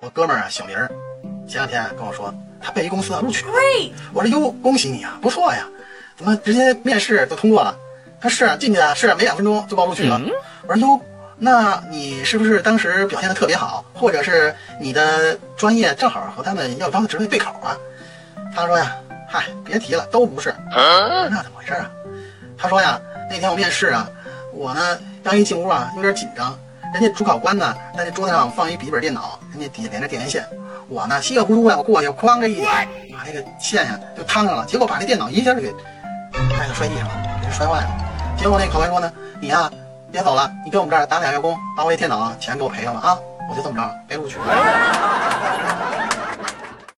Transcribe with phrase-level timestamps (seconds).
[0.00, 0.88] 我哥们儿啊，小林儿，
[1.48, 3.52] 前两天跟我说他被一公司啊录取了。
[4.12, 5.66] 我说哟，恭喜你啊，不错呀，
[6.16, 7.76] 怎么直接面试就通过了？
[8.20, 10.20] 他是啊进去啊，是啊没两分钟就报录取了。
[10.68, 11.00] 我说哟，
[11.36, 17.76] 那你是不是当时表现的特别好，或者是你的专业正好和他们要招的职位对口啊？
[18.54, 18.94] 他说呀，
[19.28, 20.54] 嗨，别提了，都不是。
[20.70, 21.90] 我说那怎么回事啊？
[22.56, 24.08] 他说呀，那天我面试啊，
[24.52, 26.56] 我呢刚一进屋啊，有点紧张。
[26.92, 30.44] 人家主考官呢，在那桌子上放一笔记本电脑，人家底下连着电源线。
[30.88, 32.66] 我呢稀里糊涂呀，我过去哐的一点，
[33.12, 35.72] 把那个线呀就趟上了，结果把那电脑一下就给
[36.56, 37.88] 摔到摔地上了，给摔坏了。
[38.36, 39.70] 结果那考官说呢，你呀
[40.10, 43.18] 别走了，你跟我们这儿打俩月工，把我这电脑钱给我赔上了啊！
[43.48, 45.09] 我就这么着被录取了。